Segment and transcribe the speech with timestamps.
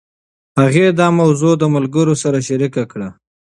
[0.61, 3.09] هغې دا موضوع له ملګرې سره شريکه کړه.